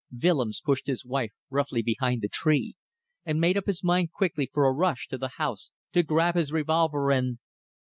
[0.19, 2.73] Willems pushed his wife roughly behind the tree,
[3.23, 6.51] and made up his mind quickly for a rush to the house, to grab his
[6.51, 7.37] revolver and